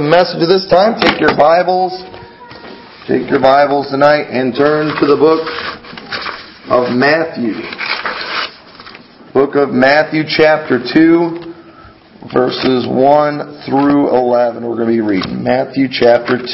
message 0.00 0.48
this 0.48 0.66
time, 0.70 0.96
take 0.98 1.20
your 1.20 1.36
Bibles, 1.36 1.92
take 3.06 3.28
your 3.28 3.40
Bibles 3.40 3.90
tonight 3.90 4.32
and 4.32 4.54
turn 4.56 4.96
to 4.96 5.04
the 5.04 5.16
book 5.16 5.44
of 6.72 6.96
Matthew. 6.96 7.52
Book 9.34 9.56
of 9.56 9.74
Matthew 9.74 10.22
chapter 10.26 10.80
2, 10.80 12.32
verses 12.32 12.88
1 12.88 13.62
through 13.68 14.08
11. 14.08 14.66
We're 14.66 14.76
going 14.76 14.88
to 14.88 14.94
be 14.94 15.00
reading. 15.00 15.44
Matthew 15.44 15.88
chapter 15.90 16.38
2. 16.38 16.46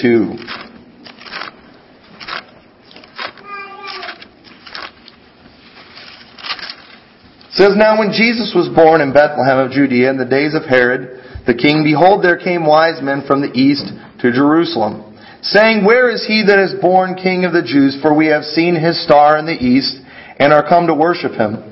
It 7.46 7.54
says, 7.54 7.76
Now 7.76 7.98
when 7.98 8.10
Jesus 8.10 8.52
was 8.56 8.68
born 8.74 9.02
in 9.02 9.12
Bethlehem 9.12 9.58
of 9.58 9.70
Judea 9.70 10.10
in 10.10 10.18
the 10.18 10.24
days 10.24 10.54
of 10.54 10.64
Herod, 10.64 11.18
the 11.48 11.56
king, 11.56 11.80
behold, 11.80 12.22
there 12.22 12.36
came 12.36 12.68
wise 12.68 13.00
men 13.00 13.24
from 13.26 13.40
the 13.40 13.56
east 13.56 13.88
to 14.20 14.28
Jerusalem, 14.36 15.16
saying, 15.40 15.80
Where 15.80 16.12
is 16.12 16.28
he 16.28 16.44
that 16.44 16.60
is 16.60 16.76
born 16.78 17.16
king 17.16 17.48
of 17.48 17.56
the 17.56 17.64
Jews? 17.64 17.96
For 18.04 18.12
we 18.12 18.28
have 18.28 18.44
seen 18.44 18.76
his 18.76 19.02
star 19.02 19.40
in 19.40 19.48
the 19.48 19.56
east, 19.56 19.96
and 20.36 20.52
are 20.52 20.68
come 20.68 20.86
to 20.86 20.94
worship 20.94 21.32
him. 21.32 21.64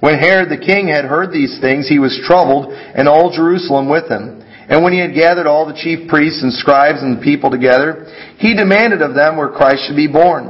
When 0.00 0.16
Herod 0.16 0.48
the 0.48 0.64
king 0.64 0.88
had 0.88 1.04
heard 1.04 1.28
these 1.28 1.60
things, 1.60 1.92
he 1.92 1.98
was 1.98 2.16
troubled, 2.24 2.72
and 2.72 3.04
all 3.04 3.28
Jerusalem 3.28 3.92
with 3.92 4.08
him. 4.08 4.40
And 4.72 4.82
when 4.82 4.92
he 4.92 5.00
had 5.00 5.12
gathered 5.12 5.46
all 5.46 5.68
the 5.68 5.76
chief 5.76 6.08
priests 6.08 6.42
and 6.42 6.52
scribes 6.52 7.04
and 7.04 7.18
the 7.18 7.22
people 7.22 7.50
together, 7.50 8.08
he 8.40 8.56
demanded 8.56 9.02
of 9.02 9.14
them 9.14 9.36
where 9.36 9.52
Christ 9.52 9.84
should 9.84 9.96
be 9.96 10.08
born. 10.08 10.48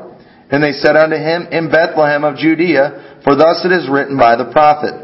And 0.50 0.62
they 0.62 0.72
said 0.72 0.94
unto 0.94 1.16
him, 1.16 1.50
In 1.50 1.70
Bethlehem 1.70 2.22
of 2.22 2.36
Judea, 2.38 3.20
for 3.24 3.34
thus 3.34 3.66
it 3.66 3.72
is 3.72 3.90
written 3.90 4.16
by 4.16 4.36
the 4.36 4.50
prophet. 4.54 4.94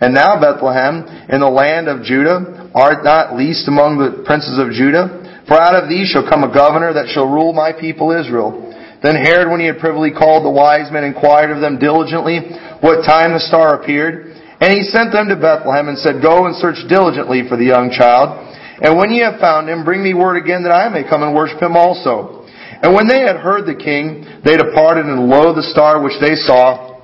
And 0.00 0.14
now 0.14 0.38
Bethlehem, 0.40 1.06
in 1.28 1.40
the 1.40 1.50
land 1.50 1.88
of 1.88 2.02
Judah, 2.02 2.63
art 2.74 3.04
not 3.04 3.38
least 3.38 3.68
among 3.68 3.96
the 3.96 4.26
princes 4.26 4.58
of 4.58 4.74
Judah? 4.74 5.22
For 5.46 5.60
out 5.60 5.76
of 5.76 5.88
thee 5.88 6.04
shall 6.04 6.28
come 6.28 6.42
a 6.42 6.52
governor 6.52 6.92
that 6.92 7.08
shall 7.08 7.30
rule 7.30 7.52
my 7.52 7.72
people 7.72 8.10
Israel. 8.10 8.72
Then 9.04 9.20
Herod, 9.20 9.52
when 9.52 9.60
he 9.60 9.68
had 9.68 9.78
privily 9.78 10.10
called 10.10 10.44
the 10.44 10.50
wise 10.50 10.90
men, 10.90 11.04
inquired 11.04 11.52
of 11.52 11.60
them 11.60 11.78
diligently 11.78 12.40
what 12.80 13.04
time 13.04 13.36
the 13.36 13.44
star 13.44 13.76
appeared. 13.76 14.32
And 14.64 14.72
he 14.72 14.88
sent 14.88 15.12
them 15.12 15.28
to 15.28 15.36
Bethlehem 15.36 15.92
and 15.92 15.98
said, 16.00 16.24
Go 16.24 16.48
and 16.48 16.56
search 16.56 16.80
diligently 16.88 17.44
for 17.44 17.60
the 17.60 17.68
young 17.68 17.92
child. 17.92 18.32
And 18.80 18.96
when 18.96 19.12
ye 19.12 19.20
have 19.20 19.38
found 19.38 19.68
him, 19.68 19.84
bring 19.84 20.02
me 20.02 20.16
word 20.16 20.40
again 20.40 20.64
that 20.64 20.72
I 20.72 20.88
may 20.88 21.04
come 21.04 21.22
and 21.22 21.36
worship 21.36 21.60
him 21.60 21.76
also. 21.76 22.48
And 22.80 22.96
when 22.96 23.06
they 23.06 23.20
had 23.20 23.36
heard 23.36 23.68
the 23.68 23.76
king, 23.76 24.24
they 24.44 24.56
departed, 24.56 25.04
and 25.04 25.28
lo, 25.28 25.54
the 25.54 25.68
star 25.68 26.00
which 26.00 26.16
they 26.20 26.34
saw 26.34 27.00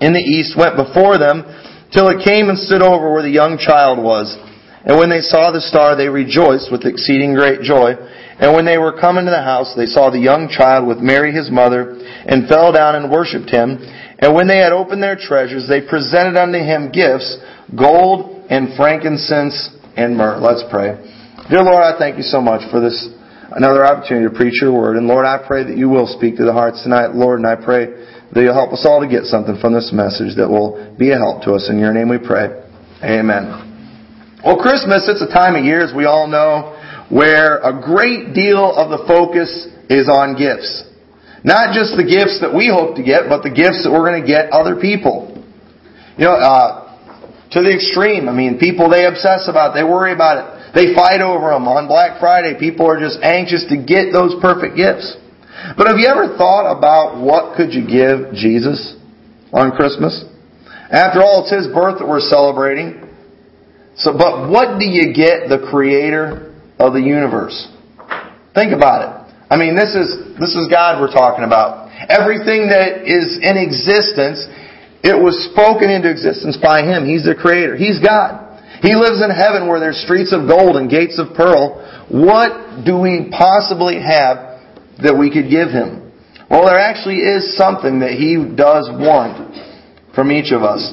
in 0.00 0.12
the 0.12 0.24
east 0.24 0.56
went 0.56 0.80
before 0.80 1.18
them, 1.20 1.44
till 1.92 2.08
it 2.08 2.24
came 2.24 2.48
and 2.48 2.58
stood 2.58 2.82
over 2.82 3.12
where 3.12 3.22
the 3.22 3.30
young 3.30 3.60
child 3.60 4.00
was. 4.00 4.32
And 4.84 4.98
when 4.98 5.08
they 5.08 5.20
saw 5.20 5.50
the 5.50 5.64
star, 5.64 5.96
they 5.96 6.08
rejoiced 6.08 6.70
with 6.70 6.84
exceeding 6.84 7.34
great 7.34 7.62
joy. 7.62 7.96
And 8.36 8.52
when 8.52 8.66
they 8.66 8.76
were 8.76 9.00
come 9.00 9.16
into 9.16 9.30
the 9.30 9.42
house, 9.42 9.72
they 9.76 9.86
saw 9.86 10.10
the 10.10 10.20
young 10.20 10.48
child 10.48 10.86
with 10.86 10.98
Mary 10.98 11.32
his 11.32 11.50
mother, 11.50 11.96
and 12.26 12.48
fell 12.48 12.72
down 12.72 12.94
and 12.96 13.10
worshipped 13.10 13.48
him. 13.48 13.80
And 14.18 14.34
when 14.34 14.46
they 14.46 14.58
had 14.58 14.72
opened 14.72 15.02
their 15.02 15.16
treasures, 15.16 15.68
they 15.68 15.80
presented 15.80 16.36
unto 16.36 16.58
him 16.58 16.92
gifts, 16.92 17.38
gold 17.72 18.44
and 18.50 18.76
frankincense 18.76 19.70
and 19.96 20.16
myrrh. 20.16 20.38
Let's 20.38 20.64
pray. 20.70 21.00
Dear 21.48 21.62
Lord, 21.62 21.82
I 21.82 21.96
thank 21.98 22.16
you 22.16 22.22
so 22.22 22.40
much 22.40 22.68
for 22.70 22.80
this 22.80 23.08
another 23.52 23.86
opportunity 23.86 24.28
to 24.28 24.34
preach 24.34 24.60
your 24.60 24.72
word. 24.72 24.96
And 24.96 25.06
Lord, 25.06 25.26
I 25.26 25.38
pray 25.46 25.64
that 25.64 25.76
you 25.76 25.88
will 25.88 26.06
speak 26.06 26.36
to 26.36 26.44
the 26.44 26.52
hearts 26.52 26.82
tonight, 26.82 27.14
Lord, 27.14 27.38
and 27.38 27.46
I 27.46 27.56
pray 27.56 27.86
that 28.32 28.42
you'll 28.42 28.54
help 28.54 28.72
us 28.72 28.84
all 28.84 29.00
to 29.00 29.08
get 29.08 29.24
something 29.24 29.56
from 29.60 29.72
this 29.72 29.90
message 29.92 30.36
that 30.36 30.48
will 30.48 30.94
be 30.98 31.10
a 31.10 31.18
help 31.18 31.42
to 31.44 31.52
us. 31.52 31.68
In 31.70 31.78
your 31.78 31.92
name 31.92 32.08
we 32.08 32.18
pray. 32.18 32.48
Amen. 33.02 33.73
Well, 34.44 34.60
Christmas, 34.60 35.08
it's 35.08 35.24
a 35.24 35.32
time 35.32 35.56
of 35.56 35.64
year, 35.64 35.80
as 35.80 35.96
we 35.96 36.04
all 36.04 36.28
know, 36.28 36.76
where 37.08 37.64
a 37.64 37.80
great 37.80 38.36
deal 38.36 38.60
of 38.60 38.92
the 38.92 39.00
focus 39.08 39.48
is 39.88 40.04
on 40.04 40.36
gifts. 40.36 40.84
Not 41.40 41.72
just 41.72 41.96
the 41.96 42.04
gifts 42.04 42.44
that 42.44 42.52
we 42.52 42.68
hope 42.68 43.00
to 43.00 43.02
get, 43.02 43.32
but 43.32 43.40
the 43.40 43.48
gifts 43.48 43.88
that 43.88 43.90
we're 43.92 44.04
going 44.04 44.20
to 44.20 44.28
get 44.28 44.52
other 44.52 44.76
people. 44.76 45.32
You 46.20 46.28
know, 46.28 46.36
uh, 46.36 46.92
to 47.56 47.64
the 47.64 47.72
extreme. 47.72 48.28
I 48.28 48.36
mean, 48.36 48.60
people 48.60 48.92
they 48.92 49.08
obsess 49.08 49.48
about, 49.48 49.72
it, 49.72 49.80
they 49.80 49.84
worry 49.84 50.12
about 50.12 50.36
it. 50.36 50.76
They 50.76 50.92
fight 50.92 51.24
over 51.24 51.48
them. 51.48 51.64
On 51.64 51.88
Black 51.88 52.20
Friday, 52.20 52.52
people 52.60 52.84
are 52.84 53.00
just 53.00 53.24
anxious 53.24 53.64
to 53.72 53.80
get 53.80 54.12
those 54.12 54.36
perfect 54.44 54.76
gifts. 54.76 55.08
But 55.72 55.88
have 55.88 55.96
you 55.96 56.04
ever 56.04 56.36
thought 56.36 56.68
about 56.68 57.16
what 57.16 57.56
could 57.56 57.72
you 57.72 57.88
give 57.88 58.36
Jesus 58.36 58.92
on 59.56 59.72
Christmas? 59.72 60.20
After 60.92 61.24
all, 61.24 61.48
it's 61.48 61.52
His 61.64 61.72
birth 61.72 61.96
that 62.04 62.04
we're 62.04 62.20
celebrating. 62.20 63.03
So, 63.96 64.12
but 64.16 64.50
what 64.50 64.78
do 64.78 64.86
you 64.86 65.14
get 65.14 65.48
the 65.48 65.66
creator 65.70 66.54
of 66.78 66.92
the 66.92 67.00
universe? 67.00 67.68
Think 68.54 68.72
about 68.74 69.02
it. 69.02 69.24
I 69.50 69.56
mean, 69.56 69.76
this 69.76 69.94
is, 69.94 70.38
this 70.38 70.54
is 70.54 70.66
God 70.70 71.00
we're 71.00 71.12
talking 71.12 71.44
about. 71.44 71.90
Everything 72.10 72.68
that 72.74 73.06
is 73.06 73.38
in 73.38 73.54
existence, 73.54 74.46
it 75.06 75.14
was 75.14 75.38
spoken 75.54 75.90
into 75.90 76.10
existence 76.10 76.58
by 76.58 76.82
Him. 76.82 77.06
He's 77.06 77.24
the 77.24 77.34
creator. 77.38 77.76
He's 77.76 78.00
God. 78.02 78.42
He 78.82 78.94
lives 78.94 79.22
in 79.22 79.30
heaven 79.30 79.68
where 79.68 79.78
there's 79.78 80.02
streets 80.02 80.34
of 80.34 80.48
gold 80.48 80.76
and 80.76 80.90
gates 80.90 81.18
of 81.22 81.36
pearl. 81.36 81.78
What 82.10 82.84
do 82.84 82.98
we 82.98 83.30
possibly 83.30 84.02
have 84.02 84.58
that 84.98 85.14
we 85.14 85.30
could 85.30 85.48
give 85.48 85.70
Him? 85.70 86.10
Well, 86.50 86.66
there 86.66 86.78
actually 86.78 87.22
is 87.22 87.56
something 87.56 88.00
that 88.00 88.18
He 88.18 88.36
does 88.36 88.90
want 88.90 89.54
from 90.14 90.32
each 90.32 90.52
of 90.52 90.62
us. 90.62 90.92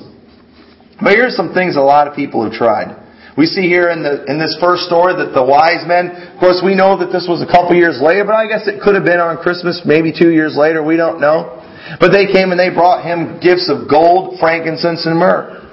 But 1.01 1.13
here's 1.13 1.35
some 1.35 1.53
things 1.53 1.75
a 1.75 1.81
lot 1.81 2.07
of 2.07 2.15
people 2.15 2.45
have 2.45 2.53
tried. 2.53 2.97
We 3.37 3.47
see 3.47 3.65
here 3.65 3.89
in, 3.89 4.03
the, 4.03 4.27
in 4.27 4.37
this 4.37 4.57
first 4.59 4.85
story 4.85 5.15
that 5.15 5.31
the 5.31 5.41
wise 5.41 5.87
men, 5.87 6.11
of 6.11 6.37
course 6.39 6.59
we 6.59 6.75
know 6.75 6.99
that 6.99 7.15
this 7.15 7.25
was 7.31 7.39
a 7.39 7.47
couple 7.47 7.73
years 7.73 7.97
later, 8.03 8.27
but 8.27 8.35
I 8.35 8.45
guess 8.45 8.67
it 8.67 8.83
could 8.83 8.93
have 8.93 9.07
been 9.07 9.23
on 9.23 9.39
Christmas, 9.39 9.81
maybe 9.87 10.11
two 10.11 10.35
years 10.35 10.59
later, 10.59 10.83
we 10.83 10.99
don't 10.99 11.23
know. 11.23 11.57
But 11.97 12.11
they 12.11 12.27
came 12.27 12.51
and 12.51 12.59
they 12.59 12.69
brought 12.69 13.07
him 13.07 13.39
gifts 13.39 13.71
of 13.71 13.89
gold, 13.89 14.37
frankincense, 14.37 15.07
and 15.07 15.17
myrrh. 15.17 15.63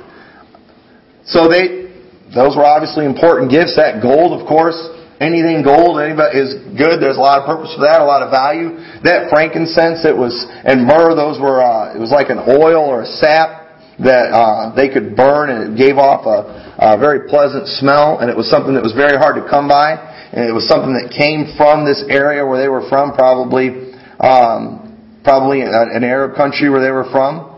So 1.26 1.50
they, 1.50 1.92
those 2.32 2.56
were 2.56 2.64
obviously 2.64 3.04
important 3.04 3.50
gifts. 3.50 3.76
That 3.76 4.00
gold, 4.00 4.32
of 4.32 4.46
course, 4.48 4.78
anything 5.20 5.60
gold 5.60 6.00
anybody 6.00 6.38
is 6.38 6.56
good. 6.78 7.02
There's 7.02 7.18
a 7.18 7.24
lot 7.24 7.42
of 7.42 7.44
purpose 7.44 7.74
for 7.76 7.84
that, 7.84 8.00
a 8.00 8.08
lot 8.08 8.22
of 8.22 8.30
value. 8.30 8.80
That 9.04 9.28
frankincense, 9.28 10.06
it 10.06 10.16
was, 10.16 10.32
and 10.64 10.86
myrrh, 10.86 11.12
those 11.12 11.36
were, 11.36 11.60
uh, 11.60 11.92
it 11.92 12.00
was 12.00 12.14
like 12.14 12.30
an 12.30 12.38
oil 12.48 12.86
or 12.86 13.02
a 13.02 13.10
sap 13.20 13.67
that 13.98 14.30
uh, 14.30 14.74
they 14.74 14.88
could 14.88 15.16
burn, 15.16 15.50
and 15.50 15.72
it 15.72 15.78
gave 15.78 15.98
off 15.98 16.26
a, 16.26 16.94
a 16.94 16.98
very 16.98 17.28
pleasant 17.28 17.66
smell, 17.66 18.18
and 18.20 18.30
it 18.30 18.36
was 18.36 18.48
something 18.48 18.74
that 18.74 18.82
was 18.82 18.92
very 18.92 19.18
hard 19.18 19.34
to 19.36 19.44
come 19.48 19.66
by, 19.66 19.98
and 20.32 20.46
it 20.46 20.52
was 20.52 20.68
something 20.68 20.94
that 20.94 21.10
came 21.10 21.56
from 21.56 21.84
this 21.84 22.04
area 22.08 22.46
where 22.46 22.60
they 22.60 22.68
were 22.68 22.86
from, 22.88 23.12
probably 23.12 23.94
um, 24.20 24.88
probably 25.28 25.60
an 25.60 26.04
Arab 26.04 26.34
country 26.36 26.70
where 26.70 26.80
they 26.80 26.90
were 26.90 27.04
from. 27.12 27.52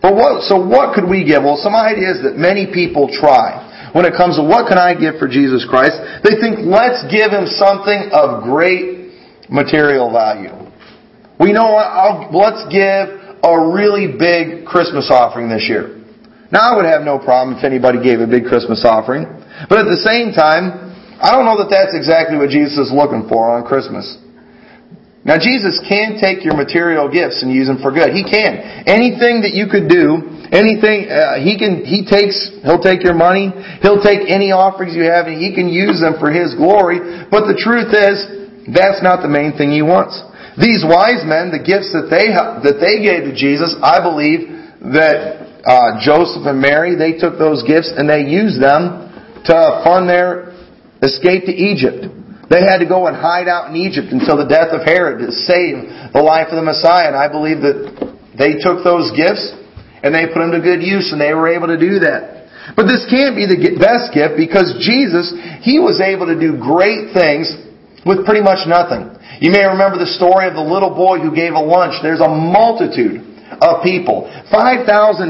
But 0.00 0.14
what, 0.14 0.46
so 0.46 0.54
what 0.54 0.94
could 0.94 1.08
we 1.08 1.24
give? 1.26 1.42
Well, 1.42 1.58
some 1.58 1.74
ideas 1.74 2.22
that 2.22 2.38
many 2.38 2.70
people 2.70 3.10
try 3.10 3.90
when 3.90 4.06
it 4.06 4.14
comes 4.14 4.36
to 4.36 4.44
what 4.46 4.68
can 4.68 4.78
I 4.78 4.94
give 4.94 5.18
for 5.18 5.26
Jesus 5.26 5.66
Christ. 5.66 5.98
They 6.22 6.38
think, 6.38 6.62
let's 6.62 7.02
give 7.10 7.34
him 7.34 7.50
something 7.50 8.14
of 8.14 8.44
great 8.44 9.10
material 9.50 10.12
value. 10.12 10.54
We 11.40 11.50
know 11.50 11.74
I'll, 11.74 12.30
let's 12.30 12.70
give 12.70 13.25
a 13.42 13.54
really 13.72 14.16
big 14.18 14.66
Christmas 14.66 15.10
offering 15.10 15.48
this 15.48 15.68
year. 15.68 15.96
Now 16.52 16.72
I 16.72 16.76
would 16.76 16.86
have 16.86 17.02
no 17.02 17.18
problem 17.18 17.58
if 17.58 17.64
anybody 17.64 18.02
gave 18.02 18.20
a 18.20 18.26
big 18.26 18.46
Christmas 18.46 18.84
offering. 18.84 19.26
But 19.68 19.82
at 19.82 19.88
the 19.90 19.98
same 19.98 20.30
time, 20.32 20.86
I 21.18 21.32
don't 21.32 21.44
know 21.44 21.58
that 21.58 21.72
that's 21.72 21.96
exactly 21.96 22.36
what 22.36 22.50
Jesus 22.50 22.76
is 22.76 22.90
looking 22.92 23.26
for 23.28 23.50
on 23.50 23.64
Christmas. 23.64 24.04
Now 25.26 25.42
Jesus 25.42 25.82
can 25.82 26.22
take 26.22 26.46
your 26.46 26.54
material 26.54 27.10
gifts 27.10 27.42
and 27.42 27.50
use 27.50 27.66
them 27.66 27.82
for 27.82 27.90
good. 27.90 28.14
He 28.14 28.22
can. 28.22 28.86
Anything 28.86 29.42
that 29.42 29.58
you 29.58 29.66
could 29.66 29.90
do, 29.90 30.22
anything 30.54 31.10
uh, 31.10 31.42
he 31.42 31.58
can 31.58 31.82
he 31.82 32.06
takes 32.06 32.54
he'll 32.62 32.78
take 32.78 33.02
your 33.02 33.18
money, 33.18 33.50
he'll 33.82 33.98
take 33.98 34.30
any 34.30 34.54
offerings 34.54 34.94
you 34.94 35.10
have 35.10 35.26
and 35.26 35.34
he 35.34 35.50
can 35.50 35.66
use 35.66 35.98
them 35.98 36.14
for 36.22 36.30
his 36.30 36.54
glory, 36.54 37.26
but 37.26 37.50
the 37.50 37.58
truth 37.58 37.90
is 37.90 38.22
that's 38.70 39.02
not 39.02 39.18
the 39.18 39.26
main 39.26 39.58
thing 39.58 39.74
he 39.74 39.82
wants. 39.82 40.14
These 40.56 40.88
wise 40.88 41.20
men, 41.24 41.52
the 41.52 41.60
gifts 41.60 41.92
that 41.92 42.08
they 42.08 42.32
that 42.32 42.80
they 42.80 43.04
gave 43.04 43.28
to 43.28 43.34
Jesus, 43.36 43.76
I 43.84 44.00
believe 44.00 44.48
that 44.96 45.60
uh, 45.66 46.00
Joseph 46.00 46.48
and 46.48 46.60
Mary, 46.60 46.96
they 46.96 47.18
took 47.18 47.36
those 47.36 47.60
gifts 47.66 47.92
and 47.92 48.08
they 48.08 48.24
used 48.24 48.56
them 48.56 49.12
to 49.44 49.56
fund 49.84 50.08
their 50.08 50.56
escape 51.02 51.44
to 51.50 51.54
Egypt. 51.54 52.08
They 52.48 52.62
had 52.62 52.78
to 52.78 52.86
go 52.86 53.10
and 53.10 53.18
hide 53.18 53.50
out 53.50 53.68
in 53.68 53.76
Egypt 53.76 54.14
until 54.14 54.38
the 54.38 54.46
death 54.46 54.70
of 54.70 54.86
Herod 54.86 55.18
to 55.18 55.34
save 55.34 56.14
the 56.14 56.22
life 56.22 56.54
of 56.54 56.56
the 56.56 56.62
Messiah. 56.62 57.10
And 57.10 57.18
I 57.18 57.26
believe 57.26 57.60
that 57.66 58.14
they 58.38 58.54
took 58.62 58.86
those 58.86 59.10
gifts 59.18 59.50
and 60.06 60.14
they 60.14 60.30
put 60.30 60.38
them 60.38 60.54
to 60.54 60.62
good 60.62 60.80
use 60.80 61.10
and 61.10 61.18
they 61.18 61.34
were 61.34 61.50
able 61.50 61.66
to 61.66 61.78
do 61.78 62.06
that. 62.06 62.46
But 62.78 62.86
this 62.86 63.02
can't 63.10 63.34
be 63.34 63.50
the 63.50 63.58
best 63.78 64.14
gift 64.14 64.38
because 64.38 64.78
Jesus, 64.78 65.34
He 65.66 65.82
was 65.82 65.98
able 65.98 66.30
to 66.30 66.38
do 66.38 66.54
great 66.54 67.10
things 67.10 67.50
with 68.06 68.22
pretty 68.22 68.42
much 68.42 68.66
nothing. 68.70 69.15
You 69.40 69.50
may 69.52 69.64
remember 69.64 69.98
the 69.98 70.10
story 70.16 70.48
of 70.48 70.54
the 70.54 70.64
little 70.64 70.94
boy 70.94 71.20
who 71.20 71.34
gave 71.34 71.52
a 71.52 71.60
lunch. 71.60 72.00
There's 72.02 72.24
a 72.24 72.28
multitude 72.28 73.20
of 73.60 73.82
people. 73.84 74.28
5,000 74.50 74.86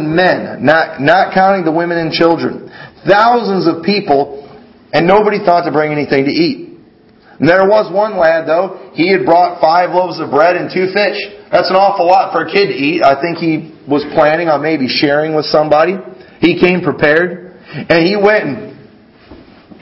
men, 0.07 0.65
not, 0.65 1.01
not 1.01 1.35
counting 1.35 1.65
the 1.65 1.75
women 1.75 1.99
and 1.99 2.13
children. 2.13 2.71
Thousands 3.07 3.67
of 3.67 3.83
people, 3.83 4.47
and 4.93 5.07
nobody 5.07 5.39
thought 5.43 5.67
to 5.67 5.73
bring 5.73 5.93
anything 5.93 6.25
to 6.25 6.35
eat. 6.35 6.79
And 7.39 7.49
there 7.49 7.69
was 7.69 7.93
one 7.93 8.17
lad 8.17 8.49
though, 8.49 8.93
he 8.95 9.13
had 9.13 9.27
brought 9.27 9.61
five 9.61 9.91
loaves 9.93 10.19
of 10.19 10.31
bread 10.31 10.57
and 10.57 10.73
two 10.73 10.89
fish. 10.95 11.21
That's 11.53 11.69
an 11.69 11.77
awful 11.77 12.07
lot 12.09 12.33
for 12.33 12.47
a 12.47 12.49
kid 12.49 12.73
to 12.73 12.77
eat. 12.77 13.05
I 13.05 13.21
think 13.21 13.37
he 13.37 13.77
was 13.85 14.03
planning 14.17 14.49
on 14.49 14.63
maybe 14.63 14.89
sharing 14.89 15.37
with 15.37 15.45
somebody. 15.47 16.01
He 16.41 16.59
came 16.59 16.81
prepared, 16.81 17.61
and 17.69 18.01
he 18.07 18.17
went 18.17 18.45
and 18.49 18.77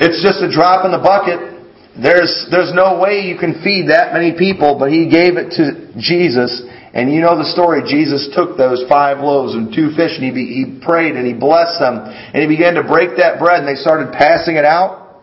it's 0.00 0.18
just 0.26 0.42
a 0.42 0.50
drop 0.50 0.82
in 0.84 0.90
the 0.90 0.98
bucket. 0.98 1.53
There's, 1.94 2.46
there's 2.50 2.75
no 2.75 2.99
way 2.99 3.23
you 3.23 3.38
can 3.38 3.62
feed 3.62 3.91
that 3.91 4.12
many 4.12 4.35
people, 4.35 4.79
but 4.79 4.91
he 4.91 5.06
gave 5.06 5.38
it 5.38 5.55
to 5.62 5.94
Jesus, 5.94 6.50
and 6.91 7.12
you 7.12 7.23
know 7.23 7.38
the 7.38 7.46
story. 7.46 7.87
Jesus 7.87 8.31
took 8.35 8.58
those 8.58 8.82
five 8.88 9.19
loaves 9.19 9.55
and 9.55 9.70
two 9.70 9.94
fish 9.94 10.19
and 10.19 10.27
he, 10.27 10.34
he 10.34 10.65
prayed 10.82 11.15
and 11.15 11.27
he 11.27 11.34
blessed 11.34 11.79
them 11.79 12.03
and 12.06 12.39
he 12.39 12.46
began 12.46 12.74
to 12.74 12.82
break 12.82 13.19
that 13.19 13.39
bread 13.39 13.63
and 13.63 13.69
they 13.69 13.79
started 13.79 14.15
passing 14.15 14.55
it 14.55 14.65
out 14.65 15.22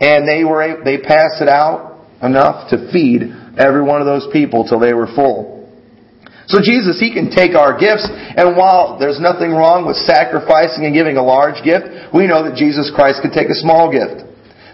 and 0.00 0.26
they 0.26 0.46
were, 0.46 0.82
they 0.82 0.98
passed 0.98 1.42
it 1.42 1.48
out 1.50 2.06
enough 2.22 2.70
to 2.70 2.90
feed 2.90 3.34
every 3.58 3.82
one 3.82 4.00
of 4.00 4.06
those 4.06 4.26
people 4.32 4.62
till 4.62 4.78
they 4.78 4.94
were 4.94 5.10
full. 5.14 5.58
So 6.46 6.62
Jesus, 6.62 6.96
He 6.98 7.12
can 7.12 7.28
take 7.28 7.52
our 7.52 7.76
gifts, 7.76 8.08
and 8.08 8.56
while 8.56 8.96
there's 8.96 9.20
nothing 9.20 9.52
wrong 9.52 9.84
with 9.84 10.00
sacrificing 10.08 10.88
and 10.88 10.94
giving 10.96 11.18
a 11.18 11.22
large 11.22 11.60
gift, 11.60 12.14
we 12.14 12.24
know 12.24 12.48
that 12.48 12.56
Jesus 12.56 12.88
Christ 12.88 13.20
could 13.20 13.36
take 13.36 13.52
a 13.52 13.58
small 13.60 13.92
gift. 13.92 14.24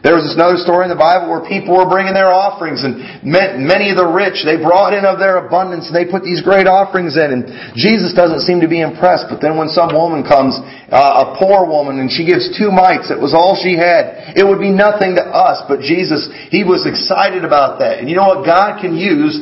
There 0.04 0.12
was 0.12 0.28
this 0.28 0.36
another 0.36 0.60
story 0.60 0.84
in 0.84 0.92
the 0.92 1.00
Bible 1.00 1.32
where 1.32 1.40
people 1.48 1.80
were 1.80 1.88
bringing 1.88 2.12
their 2.12 2.28
offerings 2.28 2.84
and 2.84 3.24
many 3.24 3.88
of 3.88 3.96
the 3.96 4.04
rich, 4.04 4.44
they 4.44 4.60
brought 4.60 4.92
in 4.92 5.08
of 5.08 5.16
their 5.16 5.40
abundance 5.40 5.88
and 5.88 5.96
they 5.96 6.04
put 6.04 6.20
these 6.20 6.44
great 6.44 6.68
offerings 6.68 7.16
in 7.16 7.32
and 7.32 7.48
Jesus 7.72 8.12
doesn't 8.12 8.44
seem 8.44 8.60
to 8.60 8.68
be 8.68 8.84
impressed. 8.84 9.32
But 9.32 9.40
then 9.40 9.56
when 9.56 9.72
some 9.72 9.96
woman 9.96 10.20
comes, 10.20 10.60
uh, 10.92 11.24
a 11.24 11.40
poor 11.40 11.64
woman, 11.64 12.04
and 12.04 12.12
she 12.12 12.28
gives 12.28 12.52
two 12.52 12.68
mites, 12.68 13.08
it 13.08 13.16
was 13.16 13.32
all 13.32 13.56
she 13.56 13.80
had. 13.80 14.36
It 14.36 14.44
would 14.44 14.60
be 14.60 14.68
nothing 14.68 15.16
to 15.16 15.24
us, 15.24 15.64
but 15.72 15.80
Jesus, 15.80 16.28
He 16.52 16.68
was 16.68 16.84
excited 16.84 17.40
about 17.40 17.80
that. 17.80 17.96
And 17.96 18.04
you 18.04 18.14
know 18.14 18.28
what? 18.28 18.44
God 18.44 18.84
can 18.84 19.00
use 19.00 19.40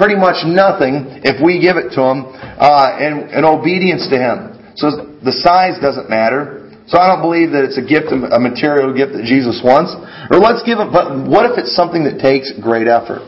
pretty 0.00 0.16
much 0.16 0.40
nothing 0.48 1.20
if 1.20 1.36
we 1.36 1.60
give 1.60 1.76
it 1.76 1.92
to 1.94 2.00
Him 2.00 2.32
uh, 2.32 2.96
in, 2.96 3.28
in 3.28 3.44
obedience 3.44 4.08
to 4.08 4.16
Him. 4.16 4.56
So 4.80 5.20
the 5.20 5.36
size 5.44 5.76
doesn't 5.84 6.08
matter. 6.08 6.61
So 6.86 6.98
I 6.98 7.14
don't 7.14 7.22
believe 7.22 7.54
that 7.54 7.62
it's 7.62 7.78
a 7.78 7.86
gift, 7.86 8.10
a 8.10 8.40
material 8.42 8.90
gift 8.90 9.14
that 9.14 9.22
Jesus 9.24 9.62
wants. 9.62 9.94
Or 10.30 10.42
let's 10.42 10.66
give 10.66 10.82
it, 10.82 10.90
but 10.90 11.14
what 11.30 11.46
if 11.46 11.58
it's 11.58 11.74
something 11.74 12.02
that 12.04 12.18
takes 12.18 12.50
great 12.58 12.90
effort? 12.90 13.22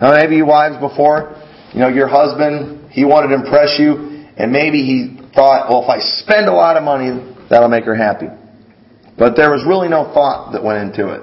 Now 0.00 0.14
maybe 0.14 0.36
you 0.36 0.46
wives 0.46 0.78
before, 0.78 1.34
you 1.74 1.80
know, 1.80 1.88
your 1.88 2.08
husband, 2.08 2.90
he 2.90 3.04
wanted 3.04 3.34
to 3.34 3.42
impress 3.42 3.78
you, 3.78 4.26
and 4.36 4.50
maybe 4.50 4.82
he 4.82 5.18
thought, 5.34 5.70
well, 5.70 5.82
if 5.82 5.90
I 5.90 5.98
spend 5.98 6.46
a 6.46 6.54
lot 6.54 6.76
of 6.76 6.82
money, 6.82 7.10
that'll 7.50 7.70
make 7.70 7.84
her 7.84 7.94
happy. 7.94 8.26
But 9.18 9.36
there 9.36 9.50
was 9.50 9.66
really 9.66 9.88
no 9.88 10.10
thought 10.14 10.52
that 10.52 10.62
went 10.62 10.82
into 10.82 11.12
it. 11.12 11.22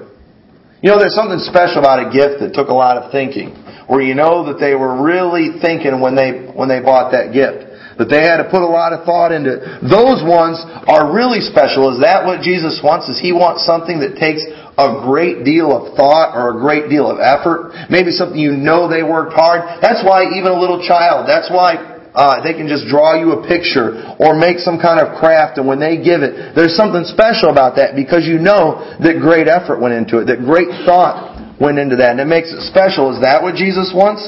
You 0.82 0.90
know, 0.90 0.98
there's 0.98 1.14
something 1.14 1.40
special 1.40 1.80
about 1.80 2.08
a 2.08 2.08
gift 2.08 2.40
that 2.40 2.54
took 2.54 2.68
a 2.68 2.76
lot 2.76 2.96
of 2.96 3.12
thinking, 3.12 3.52
where 3.88 4.00
you 4.00 4.14
know 4.14 4.46
that 4.48 4.60
they 4.60 4.74
were 4.74 5.02
really 5.02 5.60
thinking 5.60 6.00
when 6.00 6.14
they, 6.14 6.48
when 6.54 6.68
they 6.68 6.80
bought 6.80 7.12
that 7.12 7.32
gift 7.32 7.59
that 8.00 8.08
they 8.08 8.24
had 8.24 8.40
to 8.40 8.48
put 8.48 8.64
a 8.64 8.72
lot 8.72 8.96
of 8.96 9.04
thought 9.04 9.28
into. 9.28 9.60
Those 9.84 10.24
ones 10.24 10.56
are 10.88 11.12
really 11.12 11.44
special. 11.44 11.92
Is 11.92 12.00
that 12.00 12.24
what 12.24 12.40
Jesus 12.40 12.80
wants? 12.80 13.12
Is 13.12 13.20
He 13.20 13.36
wants 13.36 13.68
something 13.68 14.00
that 14.00 14.16
takes 14.16 14.40
a 14.80 15.04
great 15.04 15.44
deal 15.44 15.68
of 15.68 15.92
thought 16.00 16.32
or 16.32 16.56
a 16.56 16.58
great 16.64 16.88
deal 16.88 17.04
of 17.12 17.20
effort? 17.20 17.76
Maybe 17.92 18.08
something 18.08 18.40
you 18.40 18.56
know 18.56 18.88
they 18.88 19.04
worked 19.04 19.36
hard. 19.36 19.84
That's 19.84 20.00
why 20.00 20.32
even 20.32 20.48
a 20.48 20.58
little 20.58 20.80
child, 20.80 21.28
that's 21.28 21.52
why 21.52 21.76
uh, 22.16 22.40
they 22.40 22.56
can 22.56 22.72
just 22.72 22.88
draw 22.88 23.14
you 23.20 23.36
a 23.36 23.44
picture 23.44 24.00
or 24.16 24.32
make 24.32 24.58
some 24.64 24.80
kind 24.80 24.96
of 24.98 25.20
craft 25.20 25.60
and 25.60 25.68
when 25.68 25.78
they 25.78 26.00
give 26.00 26.24
it, 26.24 26.56
there's 26.56 26.74
something 26.74 27.04
special 27.04 27.52
about 27.52 27.76
that 27.76 27.94
because 27.94 28.26
you 28.26 28.40
know 28.40 28.82
that 28.98 29.20
great 29.20 29.46
effort 29.46 29.78
went 29.78 29.94
into 29.94 30.18
it, 30.18 30.26
that 30.26 30.42
great 30.42 30.72
thought 30.82 31.36
went 31.60 31.78
into 31.78 31.94
that 32.00 32.16
and 32.16 32.20
it 32.20 32.26
makes 32.26 32.50
it 32.50 32.64
special. 32.66 33.14
Is 33.14 33.20
that 33.22 33.44
what 33.44 33.54
Jesus 33.54 33.92
wants? 33.94 34.26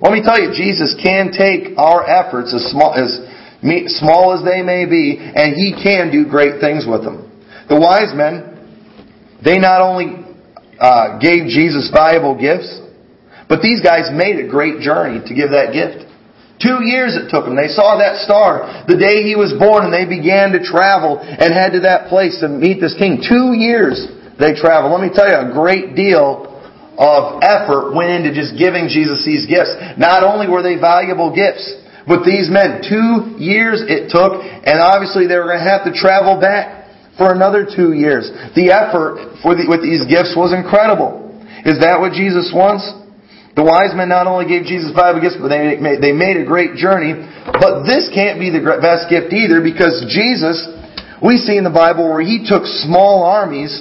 Let 0.00 0.12
me 0.12 0.20
tell 0.20 0.36
you, 0.36 0.52
Jesus 0.52 0.94
can 1.02 1.32
take 1.32 1.78
our 1.78 2.04
efforts 2.04 2.52
as 2.52 2.68
small 2.70 2.92
as 2.92 3.16
small 3.96 4.36
as 4.36 4.44
they 4.44 4.60
may 4.62 4.84
be, 4.84 5.16
and 5.16 5.56
He 5.56 5.72
can 5.72 6.12
do 6.12 6.28
great 6.28 6.60
things 6.60 6.84
with 6.84 7.02
them. 7.02 7.24
The 7.68 7.80
wise 7.80 8.12
men, 8.12 9.40
they 9.42 9.58
not 9.58 9.80
only 9.80 10.22
uh, 10.78 11.18
gave 11.18 11.48
Jesus 11.48 11.88
valuable 11.92 12.36
gifts, 12.36 12.68
but 13.48 13.62
these 13.62 13.80
guys 13.80 14.12
made 14.12 14.36
a 14.36 14.48
great 14.48 14.80
journey 14.80 15.24
to 15.24 15.32
give 15.34 15.50
that 15.50 15.72
gift. 15.72 16.04
Two 16.60 16.84
years 16.84 17.16
it 17.16 17.28
took 17.28 17.44
them. 17.44 17.54
They 17.56 17.68
saw 17.68 18.00
that 18.00 18.24
star 18.24 18.84
the 18.88 18.96
day 18.96 19.28
he 19.28 19.36
was 19.36 19.52
born 19.60 19.84
and 19.84 19.92
they 19.92 20.08
began 20.08 20.56
to 20.56 20.60
travel 20.64 21.20
and 21.20 21.52
head 21.52 21.76
to 21.76 21.84
that 21.84 22.08
place 22.08 22.40
to 22.40 22.48
meet 22.48 22.80
this 22.80 22.96
king. 22.96 23.20
Two 23.20 23.52
years 23.52 24.08
they 24.40 24.56
traveled. 24.56 24.92
Let 24.92 25.04
me 25.04 25.12
tell 25.12 25.28
you, 25.28 25.36
a 25.36 25.52
great 25.52 25.92
deal 25.92 26.55
of 26.98 27.44
effort 27.44 27.92
went 27.92 28.10
into 28.10 28.32
just 28.32 28.56
giving 28.56 28.88
Jesus 28.88 29.24
these 29.24 29.44
gifts. 29.44 29.72
Not 30.00 30.24
only 30.24 30.48
were 30.48 30.64
they 30.64 30.80
valuable 30.80 31.32
gifts, 31.32 31.64
but 32.08 32.24
these 32.24 32.48
men, 32.48 32.80
two 32.86 33.36
years 33.36 33.82
it 33.84 34.08
took, 34.08 34.40
and 34.40 34.80
obviously 34.80 35.26
they 35.26 35.36
were 35.36 35.50
going 35.50 35.60
to 35.60 35.70
have 35.70 35.84
to 35.84 35.92
travel 35.92 36.40
back 36.40 36.86
for 37.18 37.32
another 37.32 37.66
two 37.66 37.92
years. 37.92 38.30
The 38.54 38.70
effort 38.70 39.42
for 39.42 39.58
the, 39.58 39.66
with 39.66 39.82
these 39.82 40.06
gifts 40.06 40.36
was 40.38 40.54
incredible. 40.54 41.34
Is 41.66 41.82
that 41.82 41.98
what 41.98 42.14
Jesus 42.14 42.52
wants? 42.54 42.86
The 43.56 43.64
wise 43.64 43.96
men 43.96 44.12
not 44.12 44.28
only 44.28 44.44
gave 44.44 44.68
Jesus 44.68 44.92
valuable 44.92 45.24
gifts, 45.24 45.40
but 45.40 45.48
they 45.48 45.80
made, 45.80 45.98
they 45.98 46.12
made 46.12 46.36
a 46.36 46.44
great 46.44 46.76
journey. 46.76 47.16
But 47.56 47.88
this 47.88 48.06
can't 48.12 48.38
be 48.38 48.52
the 48.52 48.60
best 48.60 49.08
gift 49.08 49.32
either 49.32 49.64
because 49.64 50.04
Jesus, 50.12 50.60
we 51.24 51.40
see 51.40 51.56
in 51.56 51.64
the 51.64 51.72
Bible 51.72 52.06
where 52.06 52.20
He 52.20 52.44
took 52.44 52.68
small 52.68 53.24
armies 53.24 53.80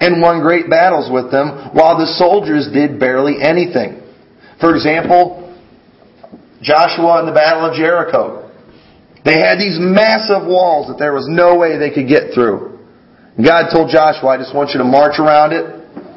and 0.00 0.22
won 0.22 0.40
great 0.40 0.70
battles 0.70 1.10
with 1.10 1.30
them, 1.30 1.74
while 1.74 1.98
the 1.98 2.06
soldiers 2.06 2.68
did 2.72 3.00
barely 3.00 3.42
anything. 3.42 4.02
For 4.60 4.74
example, 4.74 5.44
Joshua 6.62 7.20
in 7.20 7.26
the 7.26 7.34
Battle 7.34 7.66
of 7.66 7.74
Jericho. 7.74 8.50
They 9.24 9.38
had 9.38 9.58
these 9.58 9.78
massive 9.78 10.46
walls 10.46 10.88
that 10.88 10.98
there 10.98 11.12
was 11.12 11.26
no 11.28 11.58
way 11.58 11.78
they 11.78 11.90
could 11.90 12.08
get 12.08 12.34
through. 12.34 12.78
God 13.38 13.70
told 13.70 13.90
Joshua, 13.90 14.34
I 14.34 14.38
just 14.38 14.54
want 14.54 14.70
you 14.74 14.78
to 14.78 14.88
march 14.88 15.18
around 15.18 15.52
it 15.54 15.66